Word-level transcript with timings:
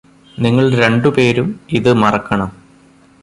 നിങ്ങളു 0.37 0.69
രണ്ടു 0.75 1.09
പേരും 1.09 1.47
ഇത് 1.69 1.93
മറക്കണം 1.93 2.49